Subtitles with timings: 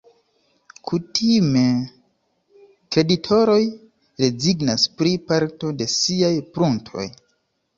[0.91, 1.65] Kutime
[2.95, 3.59] kreditoroj
[4.25, 7.07] rezignas pri parto de siaj pruntoj.